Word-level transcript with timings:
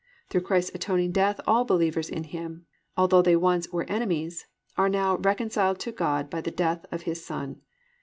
Through 0.31 0.41
Christ's 0.41 0.73
atoning 0.73 1.11
death 1.11 1.39
all 1.45 1.63
believers 1.63 2.09
in 2.09 2.23
Him, 2.23 2.65
although 2.97 3.21
they 3.21 3.35
once 3.35 3.71
"were 3.71 3.83
enemies," 3.87 4.47
are 4.75 4.89
now 4.89 5.17
"reconciled 5.17 5.77
to 5.81 5.91
God 5.91 6.27
by 6.27 6.41
the 6.41 6.49
death 6.49 6.87
of 6.91 7.03
His 7.03 7.23
Son." 7.23 7.61